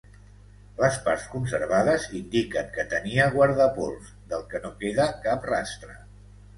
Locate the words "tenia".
2.97-3.29